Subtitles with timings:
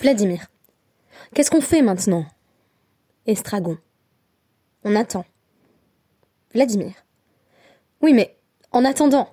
[0.00, 0.46] Vladimir.
[1.34, 2.24] Qu'est-ce qu'on fait maintenant?
[3.26, 3.76] Estragon.
[4.82, 5.26] On attend.
[6.54, 6.94] Vladimir.
[8.00, 8.34] Oui, mais
[8.72, 9.28] en attendant.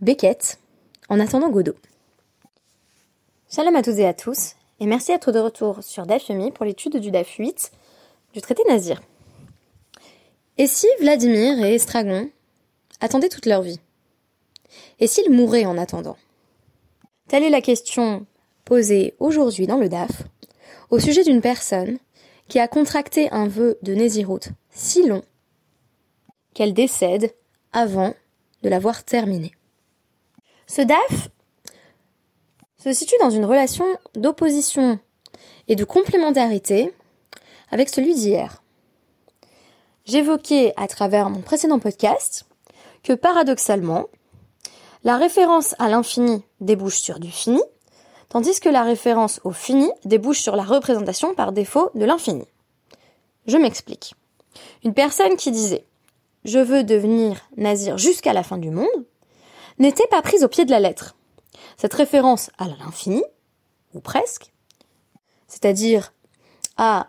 [0.00, 0.58] Beckett.
[1.10, 1.76] En attendant Godot.
[3.50, 6.96] Shalom à toutes et à tous, et merci d'être de retour sur DAF pour l'étude
[6.96, 7.72] du DAF 8
[8.32, 9.02] du traité Nazir.
[10.56, 12.30] Et si Vladimir et Estragon
[13.00, 13.78] attendaient toute leur vie?
[15.00, 16.16] Et s'ils mouraient en attendant?
[17.28, 18.26] Telle est la question
[18.66, 20.24] posée aujourd'hui dans le DAF
[20.90, 21.98] au sujet d'une personne
[22.48, 25.22] qui a contracté un vœu de Nézirut si long
[26.52, 27.32] qu'elle décède
[27.72, 28.14] avant
[28.62, 29.52] de l'avoir terminé.
[30.66, 31.28] Ce DAF
[32.78, 34.98] se situe dans une relation d'opposition
[35.68, 36.92] et de complémentarité
[37.70, 38.62] avec celui d'hier.
[40.04, 42.46] J'évoquais à travers mon précédent podcast
[43.02, 44.06] que paradoxalement,
[45.04, 47.62] la référence à l'infini débouche sur du fini,
[48.28, 52.46] tandis que la référence au fini débouche sur la représentation par défaut de l'infini.
[53.46, 54.14] Je m'explique.
[54.84, 55.84] Une personne qui disait
[56.44, 58.86] Je veux devenir nazir jusqu'à la fin du monde
[59.78, 61.16] n'était pas prise au pied de la lettre.
[61.76, 63.22] Cette référence à l'infini,
[63.94, 64.52] ou presque,
[65.48, 66.12] c'est-à-dire
[66.76, 67.08] à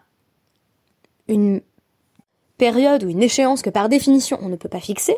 [1.28, 1.62] une
[2.58, 5.18] période ou une échéance que par définition on ne peut pas fixer,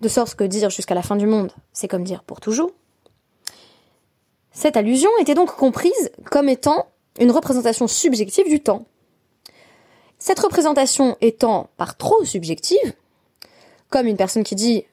[0.00, 2.72] de sorte que dire jusqu'à la fin du monde, c'est comme dire pour toujours,
[4.52, 6.86] cette allusion était donc comprise comme étant
[7.18, 8.84] une représentation subjective du temps.
[10.18, 12.94] Cette représentation étant par trop subjective,
[13.90, 14.84] comme une personne qui dit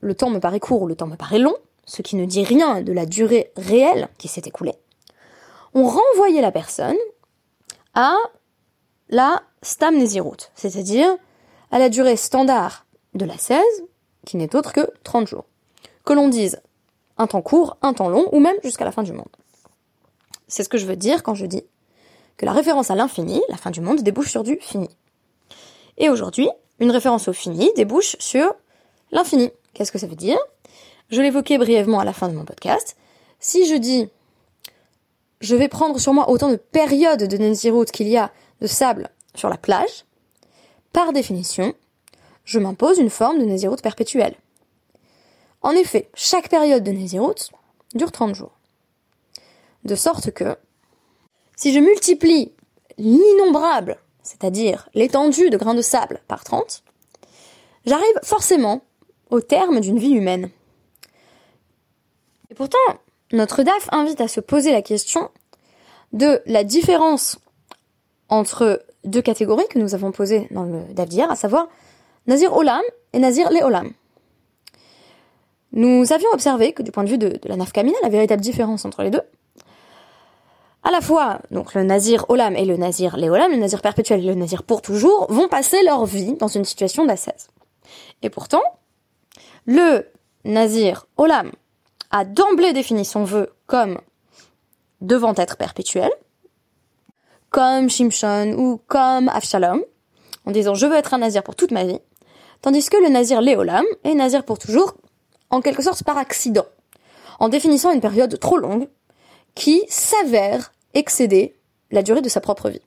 [0.00, 2.44] le temps me paraît court ou le temps me paraît long, ce qui ne dit
[2.44, 4.74] rien de la durée réelle qui s'est écoulée,
[5.74, 6.96] on renvoyait la personne
[7.94, 8.16] à
[9.08, 11.08] la stamnesirut, c'est-à-dire
[11.70, 13.60] à la durée standard de la 16,
[14.26, 15.44] qui n'est autre que 30 jours.
[16.04, 16.60] Que l'on dise
[17.18, 19.28] un temps court, un temps long, ou même jusqu'à la fin du monde.
[20.48, 21.64] C'est ce que je veux dire quand je dis
[22.36, 24.88] que la référence à l'infini, la fin du monde, débouche sur du fini.
[25.98, 28.54] Et aujourd'hui, une référence au fini débouche sur
[29.10, 29.50] l'infini.
[29.72, 30.38] Qu'est-ce que ça veut dire?
[31.08, 32.96] Je l'évoquais brièvement à la fin de mon podcast.
[33.40, 34.08] Si je dis
[35.40, 39.10] je vais prendre sur moi autant de périodes de Nancy qu'il y a de sable
[39.34, 40.04] sur la plage,
[40.92, 41.74] par définition,
[42.44, 44.34] je m'impose une forme de Nézirut perpétuelle.
[45.66, 47.50] En effet, chaque période de Nézirut
[47.92, 48.52] dure 30 jours.
[49.82, 50.56] De sorte que,
[51.56, 52.52] si je multiplie
[52.98, 56.84] l'innombrable, c'est-à-dire l'étendue de grains de sable, par 30,
[57.84, 58.82] j'arrive forcément
[59.30, 60.50] au terme d'une vie humaine.
[62.50, 62.78] Et pourtant,
[63.32, 65.32] notre DAF invite à se poser la question
[66.12, 67.40] de la différence
[68.28, 71.66] entre deux catégories que nous avons posées dans le DAF d'hier, à savoir
[72.28, 73.92] Nazir Olam et Nazir Le Olam.
[75.76, 79.02] Nous avions observé que du point de vue de, la nafkamina, la véritable différence entre
[79.02, 79.20] les deux,
[80.82, 84.20] à la fois, donc le Nazir Olam et le Nazir Le Olam, le Nazir perpétuel
[84.20, 87.48] et le Nazir pour toujours, vont passer leur vie dans une situation d'assaise.
[88.22, 88.62] Et pourtant,
[89.66, 90.06] le
[90.46, 91.50] Nazir Olam
[92.10, 93.98] a d'emblée défini son vœu comme
[95.02, 96.10] devant être perpétuel,
[97.50, 99.82] comme Shimshon ou comme Avshalom,
[100.46, 102.00] en disant je veux être un nazir pour toute ma vie,
[102.62, 104.94] tandis que le nazir Léolam est nazir pour toujours,
[105.50, 106.66] en quelque sorte par accident,
[107.38, 108.88] en définissant une période trop longue
[109.54, 111.56] qui s'avère excéder
[111.90, 112.80] la durée de sa propre vie.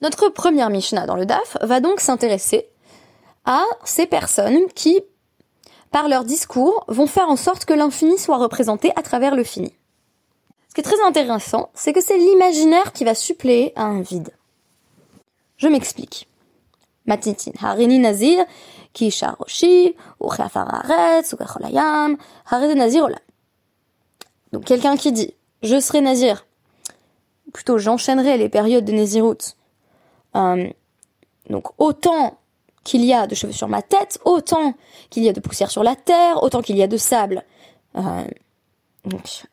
[0.00, 2.68] Notre première Mishnah dans le DAF va donc s'intéresser
[3.44, 5.00] à ces personnes qui,
[5.90, 9.72] par leur discours, vont faire en sorte que l'infini soit représenté à travers le fini.
[10.68, 14.30] Ce qui est très intéressant, c'est que c'est l'imaginaire qui va suppléer à un vide.
[15.56, 16.28] Je m'explique.
[17.06, 18.44] Matitin, harini nazir,
[18.92, 22.16] ki sharoshi, ou ou kecholayam,
[22.76, 23.18] nazir olam.
[24.52, 26.46] Donc quelqu'un qui dit, je serai nazir,
[27.52, 29.56] plutôt j'enchaînerai les périodes de nazirut.
[30.36, 30.68] Euh,
[31.48, 32.38] donc autant
[32.84, 34.74] qu'il y a de cheveux sur ma tête, autant
[35.10, 37.44] qu'il y a de poussière sur la terre, autant qu'il y a de sable.
[37.96, 38.24] Euh,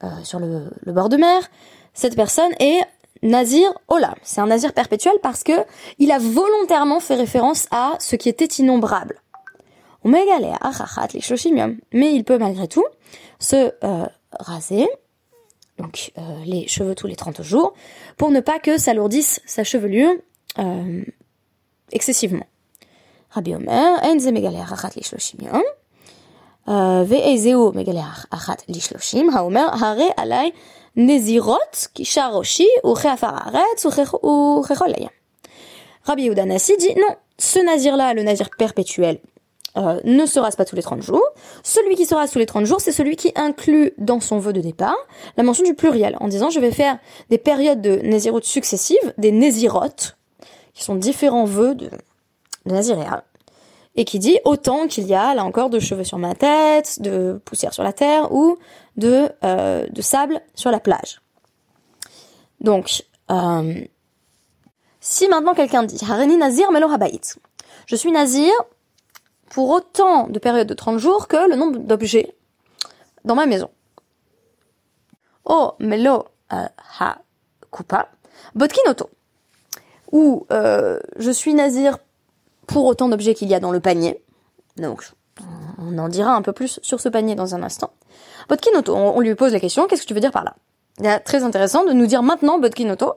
[0.03, 1.41] euh, sur le, bord de mer,
[1.93, 2.81] cette personne est
[3.23, 4.15] Nazir Olam.
[4.23, 5.53] C'est un Nazir perpétuel parce que
[5.99, 9.21] il a volontairement fait référence à ce qui était innombrable.
[10.04, 10.24] Mais
[12.14, 12.84] il peut malgré tout
[13.38, 14.06] se euh,
[14.38, 14.88] raser,
[15.78, 17.74] donc euh, les cheveux tous les 30 jours,
[18.16, 20.12] pour ne pas que s'alourdisse sa chevelure
[21.92, 22.46] excessivement.
[23.30, 23.98] Rabbi Omer,
[27.06, 30.50] ואיזהו מגלח אחת לשלושים, האומר הרי עלי
[30.96, 35.08] נזירות קישר ראשי וכעפר הארץ וככל הים.
[36.08, 39.18] Rabbi Yehuda Nassi dit non, ce nazir-là, le nazir perpétuel,
[39.77, 41.23] euh, ne se rase pas tous les 30 jours.
[41.63, 44.51] Celui qui se rase tous les 30 jours, c'est celui qui inclut dans son vœu
[44.51, 44.97] de départ
[45.37, 46.97] la mention du pluriel, en disant je vais faire
[47.29, 50.17] des périodes de Nézirut successives, des Nézirotes,
[50.73, 51.89] qui sont différents vœux de,
[52.65, 53.23] de Naziréa,
[53.95, 57.41] et qui dit autant qu'il y a, là encore, de cheveux sur ma tête, de
[57.45, 58.57] poussière sur la terre, ou
[58.95, 61.21] de, euh, sable sur la plage.
[62.61, 63.73] Donc, euh,
[64.99, 66.89] si maintenant quelqu'un dit Hareni Nazir Melo
[67.85, 68.51] je suis Nazir
[69.49, 72.35] pour autant de périodes de 30 jours que le nombre d'objets
[73.25, 73.69] dans ma maison.
[75.45, 76.67] Oh, Melo euh,
[76.99, 77.19] Ha
[77.71, 78.09] Kupa,
[78.55, 79.09] Botkinoto,
[80.11, 81.97] ou euh, je suis Nazir
[82.65, 84.23] pour autant d'objets qu'il y a dans le panier.
[84.77, 85.09] Donc,
[85.77, 87.91] on en dira un peu plus sur ce panier dans un instant.
[88.49, 91.19] Botkinoto, on, lui pose la question, qu'est-ce que tu veux dire par là?
[91.19, 93.13] Très intéressant de nous dire maintenant Botkinoto,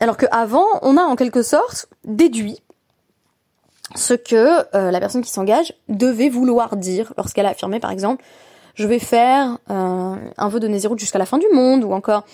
[0.00, 2.62] alors qu'avant, on a en quelque sorte déduit
[3.94, 8.24] ce que euh, la personne qui s'engage devait vouloir dire lorsqu'elle a affirmé, par exemple,
[8.74, 12.24] je vais faire euh, un vœu de Nézirut jusqu'à la fin du monde, ou encore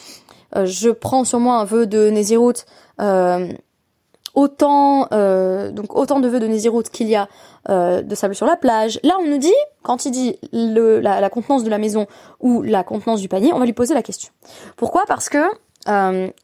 [0.56, 2.64] euh, je prends sur moi un vœu de Nézirut
[4.34, 5.08] autant
[5.72, 7.28] donc autant de vœux de Nézirut qu'il y a
[7.68, 9.00] de sable sur la plage.
[9.02, 9.52] Là, on nous dit,
[9.82, 12.06] quand il dit la, contenance de la maison
[12.38, 14.30] ou la contenance du panier, on va lui poser la question.
[14.76, 15.02] Pourquoi?
[15.08, 15.38] Parce que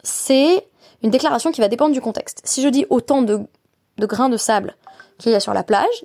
[0.03, 0.67] c'est
[1.03, 2.41] une déclaration qui va dépendre du contexte.
[2.45, 3.47] Si je dis autant de
[3.99, 4.75] grains de sable
[5.19, 6.05] qu'il y a sur la plage,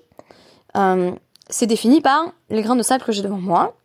[0.78, 1.12] euh,
[1.50, 3.76] c'est défini par les grains de sable que j'ai devant moi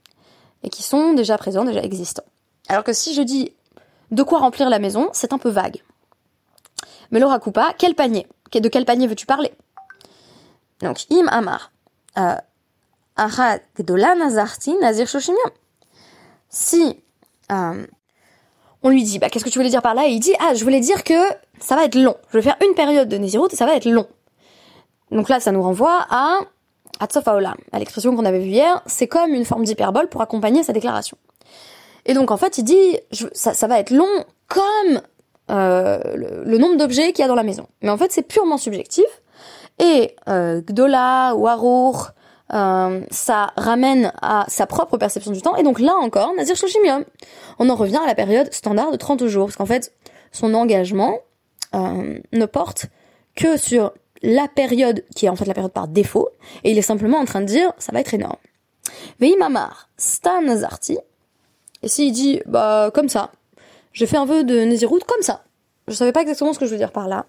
[0.62, 2.24] et qui sont déjà présents, déjà existants.
[2.68, 3.52] Alors que si je dis
[4.10, 5.82] de quoi remplir la maison, c'est un peu vague.
[7.10, 8.26] Mais Laura Coupa, quel panier?
[8.52, 9.52] De quel panier veux-tu parler?
[10.80, 11.72] Donc, im amar.
[12.18, 12.36] Euh,
[13.18, 15.08] nazir
[16.48, 17.02] Si
[17.52, 17.86] euh,
[18.82, 20.06] on lui dit, bah, qu'est-ce que tu voulais dire par là?
[20.06, 21.14] Et il dit, ah, je voulais dire que
[21.60, 22.16] ça va être long.
[22.30, 24.06] Je vais faire une période de Nézirut et ça va être long.
[25.10, 26.38] Donc là, ça nous renvoie à
[27.00, 28.82] Atsofaola, à l'expression qu'on avait vue hier.
[28.86, 31.16] C'est comme une forme d'hyperbole pour accompagner sa déclaration.
[32.06, 32.98] Et donc, en fait, il dit,
[33.32, 35.00] ça, va être long comme
[35.50, 37.66] euh, le, nombre d'objets qu'il y a dans la maison.
[37.82, 39.06] Mais en fait, c'est purement subjectif.
[39.78, 41.48] Et euh, Gdola ou
[42.54, 45.56] euh, ça ramène à sa propre perception du temps.
[45.56, 47.04] Et donc là encore, Nazir Shoshimium.
[47.58, 49.46] On en revient à la période standard de 30 jours.
[49.46, 49.92] Parce qu'en fait,
[50.32, 51.18] son engagement
[51.74, 52.86] euh, ne porte
[53.34, 53.92] que sur
[54.22, 56.30] la période qui est en fait la période par défaut.
[56.64, 58.36] Et il est simplement en train de dire, ça va être énorme.
[59.20, 60.98] Veimamar, Stan Nazarti.
[61.82, 63.30] Et s'il dit, bah comme ça,
[63.92, 65.44] j'ai fait un vœu de Nézirut comme ça.
[65.88, 67.26] Je savais pas exactement ce que je veux dire par là.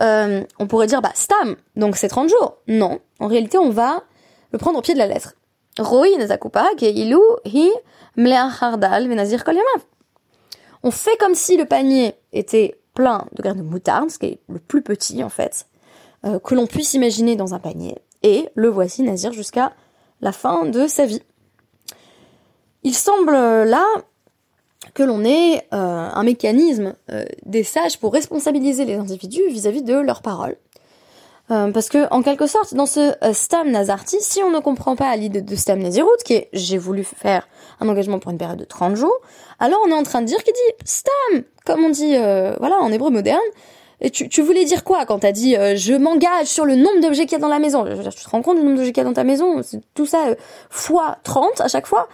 [0.00, 2.58] Euh, on pourrait dire, bah, stam, donc c'est 30 jours.
[2.68, 3.00] Non.
[3.18, 4.04] En réalité, on va
[4.52, 5.34] le prendre au pied de la lettre.
[5.78, 7.70] Roi nezakupa ilu hi
[8.16, 9.44] venazir
[10.82, 14.40] On fait comme si le panier était plein de graines de moutarde, ce qui est
[14.48, 15.66] le plus petit en fait,
[16.24, 19.72] euh, que l'on puisse imaginer dans un panier, et le voici nazir jusqu'à
[20.20, 21.22] la fin de sa vie.
[22.84, 23.84] Il semble là
[24.94, 29.94] que l'on ait euh, un mécanisme euh, des sages pour responsabiliser les individus vis-à-vis de
[29.94, 30.56] leurs paroles.
[31.50, 35.14] Euh, parce que, en quelque sorte, dans ce Stam Nazarti, si on ne comprend pas
[35.16, 37.48] l'idée de Stam Nazirut, qui est j'ai voulu faire
[37.80, 39.20] un engagement pour une période de 30 jours,
[39.58, 42.90] alors on est en train de dire qu'il dit Stam, comme on dit voilà en
[42.92, 43.40] hébreu moderne.
[44.04, 47.24] Et tu, tu voulais dire quoi quand t'as dit je m'engage sur le nombre d'objets
[47.26, 47.84] qu'il y a dans la maison?
[47.86, 49.60] Je dire, Tu te rends compte du nombre d'objets qu'il y a dans ta maison?
[49.94, 50.34] Tout ça
[50.70, 52.08] fois 30 à chaque fois?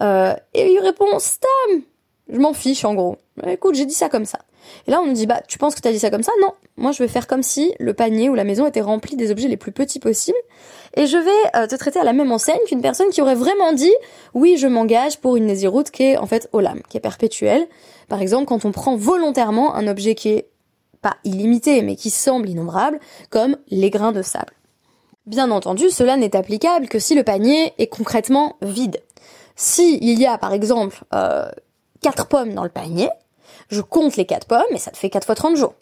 [0.00, 1.82] et il répond Stam
[2.28, 3.16] je m'en fiche en gros.
[3.46, 4.40] Écoute, j'ai dit ça comme ça.
[4.86, 6.32] Et là, on nous dit, bah, tu penses que t'as dit ça comme ça?
[6.40, 6.52] Non.
[6.76, 9.48] Moi, je vais faire comme si le panier ou la maison était rempli des objets
[9.48, 10.38] les plus petits possibles.
[10.96, 13.72] Et je vais euh, te traiter à la même enseigne qu'une personne qui aurait vraiment
[13.72, 13.92] dit,
[14.34, 17.66] oui, je m'engage pour une Nésiroute qui est, en fait, Olam, qui est perpétuelle.
[18.08, 20.48] Par exemple, quand on prend volontairement un objet qui est
[21.02, 22.98] pas illimité, mais qui semble innombrable,
[23.30, 24.52] comme les grains de sable.
[25.26, 29.00] Bien entendu, cela n'est applicable que si le panier est concrètement vide.
[29.56, 31.50] Si il y a, par exemple, euh,
[32.00, 33.10] 4 pommes dans le panier,
[33.68, 35.74] je compte les 4 pommes et ça te fait 4 fois 30 jours.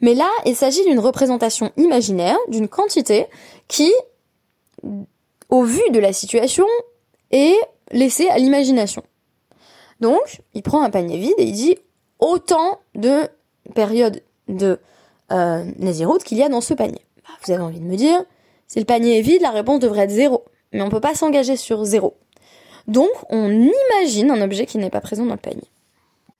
[0.00, 3.26] Mais là, il s'agit d'une représentation imaginaire, d'une quantité
[3.68, 3.92] qui,
[5.48, 6.66] au vu de la situation,
[7.30, 7.56] est
[7.90, 9.02] laissée à l'imagination.
[10.00, 11.76] Donc, il prend un panier vide et il dit
[12.18, 13.28] autant de
[13.74, 14.78] périodes de
[15.32, 15.64] euh,
[16.24, 17.00] qu'il y a dans ce panier.
[17.16, 18.24] Bah, vous avez envie de me dire,
[18.66, 20.44] si le panier est vide, la réponse devrait être zéro.
[20.72, 22.16] Mais on peut pas s'engager sur zéro.
[22.86, 25.68] Donc, on imagine un objet qui n'est pas présent dans le panier.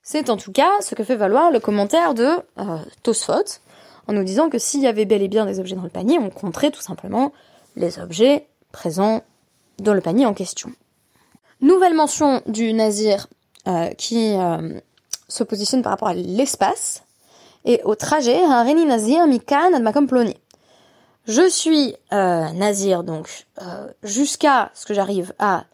[0.02, 2.28] C'est en tout cas ce que fait valoir le commentaire de
[2.58, 3.60] euh, Tosfot,
[4.06, 6.18] en nous disant que s'il y avait bel et bien des objets dans le panier,
[6.18, 7.32] on compterait tout simplement
[7.76, 9.22] les objets présents
[9.78, 10.72] dans le panier en question.
[11.60, 13.26] Nouvelle mention du nazir
[13.68, 14.80] euh, qui euh,
[15.28, 17.02] se positionne par rapport à l'espace
[17.66, 18.46] et au trajet
[18.86, 20.36] Nazir Mikan Ploni.
[21.26, 23.46] je suis euh, nazir donc
[24.02, 25.64] jusqu'à ce que j'arrive à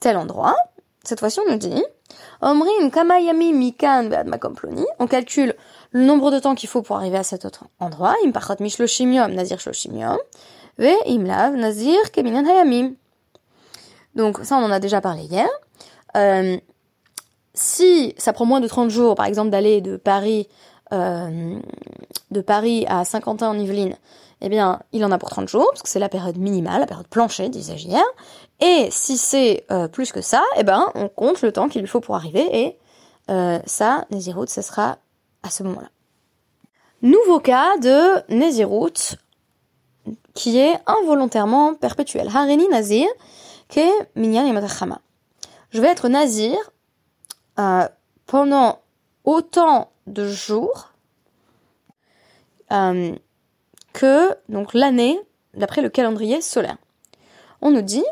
[0.00, 0.56] tel endroit.
[1.04, 1.84] Cette fois-ci, on nous dit
[4.98, 5.54] On calcule
[5.92, 8.14] le nombre de temps qu'il faut pour arriver à cet autre endroit.
[14.14, 15.48] Donc ça, on en a déjà parlé hier.
[16.16, 16.56] Euh,
[17.54, 20.48] si ça prend moins de 30 jours, par exemple, d'aller de Paris,
[20.92, 21.58] euh,
[22.30, 23.96] de Paris à Saint-Quentin en Yvelines,
[24.40, 26.86] eh bien, il en a pour 30 jours, parce que c'est la période minimale, la
[26.86, 27.88] période planchée, disais-je.
[28.60, 31.88] Et si c'est euh, plus que ça, eh ben, on compte le temps qu'il lui
[31.88, 32.78] faut pour arriver, et
[33.30, 34.98] euh, ça, Nézirut, ce sera
[35.42, 35.88] à ce moment-là.
[37.02, 39.16] Nouveau cas de Nézirut,
[40.34, 42.28] qui est involontairement perpétuel.
[42.34, 43.08] Harini Nazir,
[43.68, 43.80] ke
[44.16, 44.68] Minyan et
[45.70, 46.56] Je vais être Nazir
[47.58, 47.86] euh,
[48.26, 48.80] pendant
[49.24, 50.92] autant de jours
[53.92, 55.18] que donc l'année
[55.54, 56.76] d'après le calendrier solaire.
[57.62, 58.04] On nous dit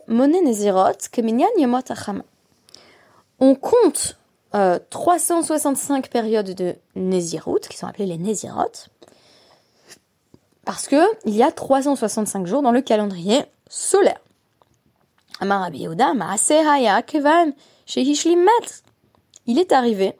[3.40, 4.18] On compte
[4.52, 8.88] 365 euh, périodes de Nézirut, qui sont appelées les Nézirot,
[10.64, 14.20] parce que il y a 365 jours dans le calendrier solaire.
[19.47, 20.18] Il est arrivé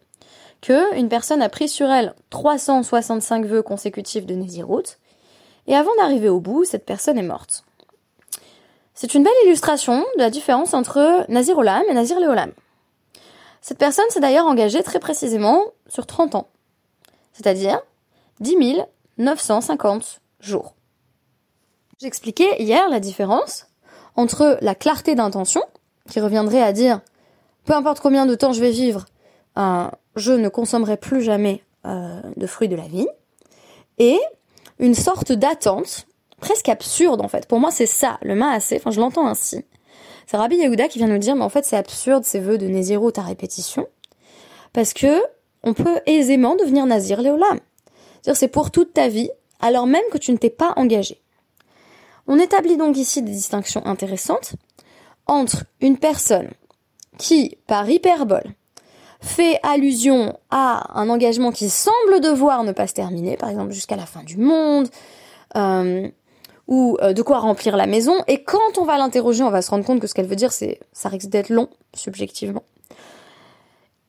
[0.61, 4.97] que une personne a pris sur elle 365 vœux consécutifs de Nézirut,
[5.69, 7.63] et avant d'arriver au bout, cette personne est morte.
[8.95, 12.53] C'est une belle illustration de la différence entre Nazir Olam et Nazir Leolam.
[13.61, 16.49] Cette personne s'est d'ailleurs engagée très précisément sur 30 ans,
[17.33, 17.81] c'est-à-dire
[18.41, 18.57] 10
[19.19, 20.75] 950 jours.
[22.01, 23.67] J'expliquais hier la différence
[24.17, 25.63] entre la clarté d'intention,
[26.09, 27.01] qui reviendrait à dire
[27.67, 29.05] peu importe combien de temps je vais vivre,
[29.55, 33.07] je ne consommerai plus jamais euh, de fruits de la vie,
[33.99, 34.19] et
[34.79, 36.07] une sorte d'attente,
[36.41, 37.47] presque absurde en fait.
[37.47, 39.65] Pour moi, c'est ça, le assez, enfin je l'entends ainsi.
[40.27, 42.67] C'est Rabbi Yehuda qui vient nous dire, mais en fait c'est absurde ces vœux de
[42.67, 43.87] Nézirut à répétition,
[44.73, 45.23] parce que
[45.63, 47.59] on peut aisément devenir Nazir Léolam.
[48.23, 49.31] C'est-à-dire c'est pour toute ta vie,
[49.61, 51.21] alors même que tu ne t'es pas engagé.
[52.27, 54.53] On établit donc ici des distinctions intéressantes
[55.27, 56.51] entre une personne
[57.17, 58.55] qui, par hyperbole,
[59.21, 63.97] fait allusion à un engagement qui semble devoir ne pas se terminer, par exemple jusqu'à
[63.97, 64.89] la fin du monde,
[65.57, 66.09] euh,
[66.69, 69.71] ou euh, de quoi remplir la maison, et quand on va l'interroger, on va se
[69.71, 72.63] rendre compte que ce qu'elle veut dire, c'est ça risque d'être long, subjectivement.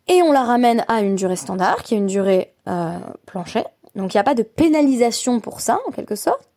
[0.07, 3.63] Et on la ramène à une durée standard, qui est une durée euh, planchée,
[3.95, 6.47] donc il n'y a pas de pénalisation pour ça, en quelque sorte.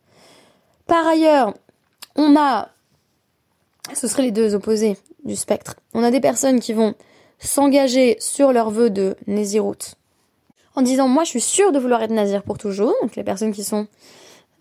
[0.85, 1.53] Par ailleurs,
[2.15, 2.69] on a,
[3.93, 6.93] ce seraient les deux opposés du spectre, on a des personnes qui vont
[7.39, 9.95] s'engager sur leur vœu de Nézirut
[10.75, 13.53] en disant moi je suis sûre de vouloir être Nazir pour toujours, donc les personnes
[13.53, 13.87] qui sont,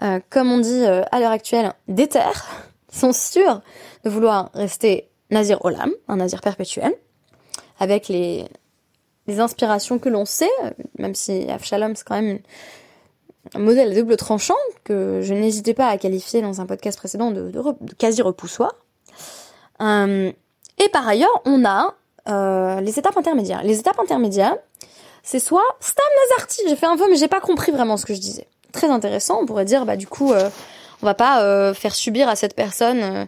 [0.03, 2.21] euh, comme on dit euh, à l'heure actuelle, déter,
[2.93, 3.63] sont sûres
[4.05, 6.95] de vouloir rester Nazir Olam, un Nazir perpétuel,
[7.79, 8.45] avec les,
[9.27, 10.51] les inspirations que l'on sait,
[10.99, 12.41] même si Avshalom c'est quand même
[13.55, 17.51] un modèle double tranchant que je n'hésitais pas à qualifier dans un podcast précédent de,
[17.51, 18.73] de, quasi repoussoir.
[19.81, 20.31] Euh,
[20.79, 21.95] et par ailleurs, on a
[22.29, 23.63] euh, les étapes intermédiaires.
[23.65, 24.57] Les étapes intermédiaires,
[25.23, 28.15] c'est soit Stam Nazarti, j'ai fait un vœu mais j'ai pas compris vraiment ce que
[28.15, 28.47] je disais.
[28.73, 30.49] Très intéressant, on pourrait dire bah du coup euh,
[31.03, 33.27] on va pas euh, faire subir à cette personne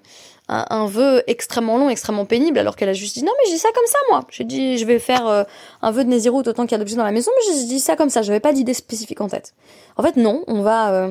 [0.49, 3.71] un, vœu extrêmement long, extrêmement pénible alors qu'elle a juste dit non mais j'ai ça
[3.75, 4.25] comme ça moi.
[4.31, 5.47] J'ai dit je vais faire
[5.83, 7.81] un vœu de Nézirut autant qu'il y a d'objets dans la maison mais j'ai dit
[7.81, 9.55] ça comme ça, j'avais pas d'idée spécifique en tête.
[9.97, 11.11] En fait non, on va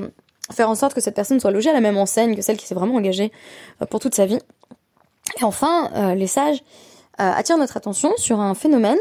[0.51, 2.67] faire en sorte que cette personne soit logée à la même enseigne que celle qui
[2.67, 3.31] s'est vraiment engagée
[3.89, 4.39] pour toute sa vie.
[5.39, 8.97] Et enfin, les sages euh, attire notre attention sur un phénomène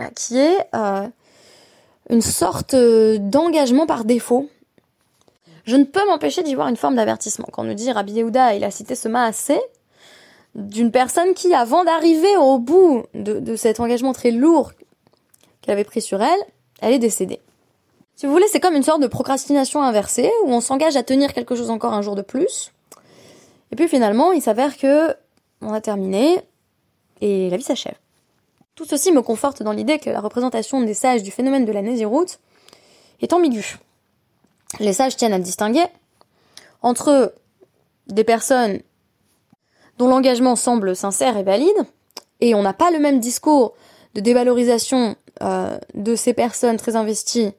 [0.00, 1.06] euh, qui est euh,
[2.08, 4.48] une sorte d'engagement par défaut.
[5.64, 7.46] Je ne peux m'empêcher d'y voir une forme d'avertissement.
[7.52, 9.60] Quand nous dit Rabbi Yehuda, il a cité ce assez
[10.56, 14.72] d'une personne qui, avant d'arriver au bout de, de cet engagement très lourd
[15.60, 16.40] qu'elle avait pris sur elle,
[16.80, 17.40] elle est décédée.
[18.16, 21.32] Si vous voulez, c'est comme une sorte de procrastination inversée où on s'engage à tenir
[21.32, 22.72] quelque chose encore un jour de plus.
[23.70, 25.14] Et puis finalement, il s'avère que
[25.62, 26.40] on a terminé,
[27.20, 27.96] et la vie s'achève.
[28.74, 31.82] Tout ceci me conforte dans l'idée que la représentation des sages du phénomène de la
[31.82, 32.40] Nésiroute
[33.20, 33.78] est ambiguë.
[34.78, 35.84] Les sages tiennent à distinguer
[36.82, 37.34] entre
[38.06, 38.80] des personnes
[39.98, 41.76] dont l'engagement semble sincère et valide,
[42.40, 43.74] et on n'a pas le même discours
[44.14, 47.52] de dévalorisation euh, de ces personnes très investies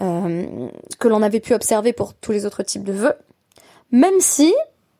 [0.00, 3.16] euh, que l'on avait pu observer pour tous les autres types de vœux,
[3.90, 4.54] même si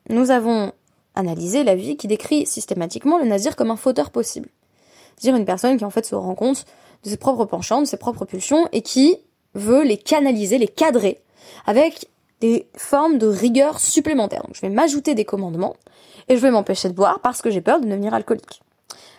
[0.09, 0.71] nous avons
[1.15, 4.49] analyser la vie qui décrit systématiquement le nazir comme un fauteur possible.
[5.17, 6.65] C'est-à-dire une personne qui en fait se rend compte
[7.03, 9.17] de ses propres penchants, de ses propres pulsions, et qui
[9.53, 11.21] veut les canaliser, les cadrer,
[11.65, 12.07] avec
[12.39, 14.43] des formes de rigueur supplémentaires.
[14.43, 15.75] Donc je vais m'ajouter des commandements
[16.27, 18.61] et je vais m'empêcher de boire parce que j'ai peur de devenir alcoolique.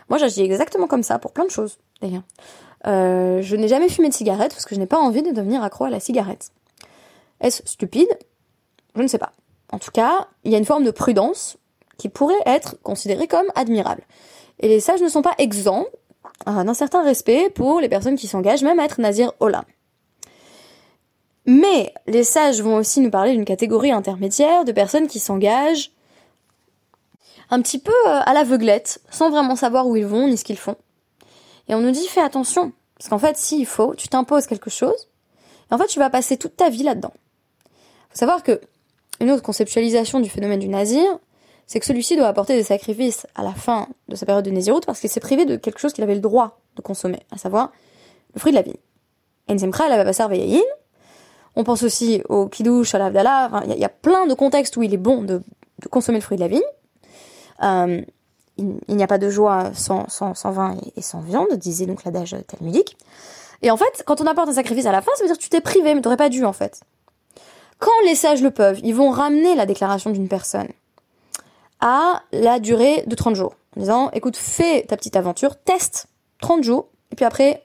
[0.08, 2.22] Moi j'agis exactement comme ça pour plein de choses d'ailleurs.
[2.86, 5.62] Euh, je n'ai jamais fumé de cigarette parce que je n'ai pas envie de devenir
[5.62, 6.50] accro à la cigarette.
[7.40, 8.08] Est-ce stupide?
[8.96, 9.32] Je ne sais pas.
[9.70, 11.56] En tout cas, il y a une forme de prudence
[12.02, 14.02] qui pourrait être considérée comme admirable.
[14.58, 15.86] Et les sages ne sont pas exempts
[16.48, 19.64] euh, d'un certain respect pour les personnes qui s'engagent même à être nazir Ola.
[21.46, 25.92] Mais les sages vont aussi nous parler d'une catégorie intermédiaire de personnes qui s'engagent
[27.50, 30.58] un petit peu euh, à l'aveuglette, sans vraiment savoir où ils vont ni ce qu'ils
[30.58, 30.76] font.
[31.68, 35.08] Et on nous dit fais attention, parce qu'en fait, s'il faut, tu t'imposes quelque chose,
[35.70, 37.12] et en fait, tu vas passer toute ta vie là-dedans.
[38.10, 38.60] Faut savoir que
[39.20, 41.04] une autre conceptualisation du phénomène du nazir,
[41.66, 44.86] c'est que celui-ci doit apporter des sacrifices à la fin de sa période de naziroute
[44.86, 47.72] parce qu'il s'est privé de quelque chose qu'il avait le droit de consommer, à savoir
[48.34, 48.78] le fruit de la vie.
[51.54, 53.62] On pense aussi au kidouche, à l'avdallah.
[53.66, 55.42] Il y, a plein de contextes où il est bon de,
[55.90, 56.62] consommer le fruit de la vie.
[57.62, 58.00] Euh,
[58.56, 60.06] il, n'y a pas de joie sans
[60.44, 62.96] vin et, sans viande, disait donc l'adage talmudique.
[63.62, 65.42] Et en fait, quand on apporte un sacrifice à la fin, ça veut dire que
[65.42, 66.82] tu t'es privé, mais t'aurais pas dû en fait.
[67.78, 70.68] Quand les sages le peuvent, ils vont ramener la déclaration d'une personne
[71.82, 73.54] à la durée de 30 jours.
[73.76, 76.06] En disant, écoute, fais ta petite aventure, teste
[76.40, 77.62] 30 jours, et puis après,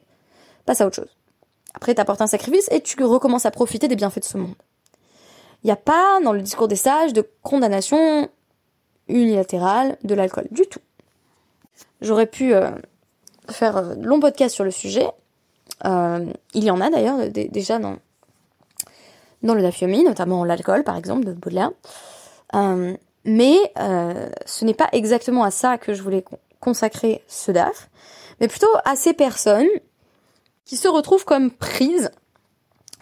[0.65, 1.15] passe à autre chose.
[1.73, 4.55] Après, t'apportes un sacrifice et tu recommences à profiter des bienfaits de ce monde.
[5.63, 8.29] Il n'y a pas, dans le discours des sages, de condamnation
[9.07, 10.79] unilatérale de l'alcool, du tout.
[12.01, 12.71] J'aurais pu euh,
[13.49, 15.07] faire un long podcast sur le sujet.
[15.85, 17.97] Euh, il y en a d'ailleurs déjà dans,
[19.43, 21.71] le Dafyomi, notamment l'alcool par exemple de Baudelaire.
[22.55, 22.95] Euh,
[23.27, 26.23] mais euh, ce n'est pas exactement à ça que je voulais
[26.61, 27.89] consacrer ce DAF,
[28.39, 29.67] mais plutôt à ces personnes
[30.63, 32.09] qui se retrouvent comme prises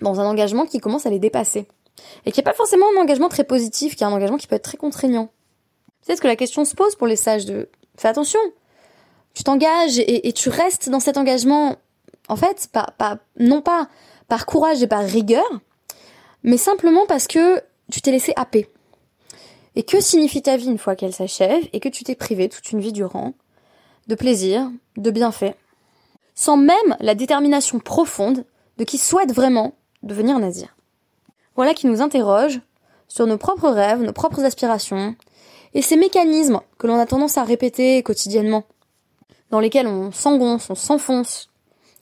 [0.01, 1.67] dans un engagement qui commence à les dépasser.
[2.25, 4.55] Et qui n'est pas forcément un engagement très positif, qui est un engagement qui peut
[4.55, 5.29] être très contraignant.
[6.05, 8.39] Peut-être que la question se pose pour les sages de fais attention,
[9.35, 11.75] tu t'engages et, tu restes dans cet engagement,
[12.29, 13.87] en fait, pas, pas, non pas
[14.27, 15.45] par courage et par rigueur,
[16.41, 18.67] mais simplement parce que tu t'es laissé happer.
[19.75, 22.71] Et que signifie ta vie une fois qu'elle s'achève et que tu t'es privé toute
[22.71, 23.33] une vie durant
[24.07, 25.55] de plaisir, de bienfaits,
[26.33, 28.45] sans même la détermination profonde
[28.77, 30.75] de qui souhaite vraiment devenir nazir.
[31.55, 32.61] Voilà qui nous interroge
[33.07, 35.15] sur nos propres rêves, nos propres aspirations,
[35.73, 38.63] et ces mécanismes que l'on a tendance à répéter quotidiennement,
[39.49, 41.49] dans lesquels on s'engonce, on s'enfonce,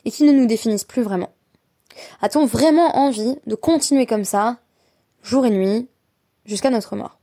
[0.06, 1.32] et qui ne nous définissent plus vraiment.
[2.22, 4.58] A-t-on vraiment envie de continuer comme ça,
[5.22, 5.88] jour et nuit,
[6.46, 7.20] jusqu'à notre mort?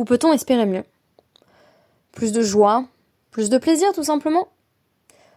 [0.00, 0.84] Ou peut-on espérer mieux?
[2.12, 2.86] Plus de joie
[3.30, 4.48] Plus de plaisir tout simplement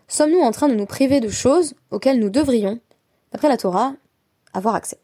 [0.07, 2.79] Sommes-nous en train de nous priver de choses auxquelles nous devrions,
[3.33, 3.93] d'après la Torah,
[4.53, 4.99] avoir accès?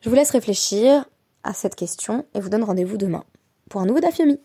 [0.00, 1.04] Je vous laisse réfléchir
[1.44, 3.24] à cette question et vous donne rendez-vous demain
[3.70, 4.40] pour un nouveau Dafyomi.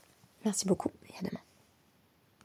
[0.45, 1.46] Merci beaucoup et à demain.